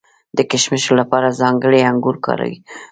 [0.37, 2.59] د کشمشو لپاره ځانګړي انګور کارول کیږي.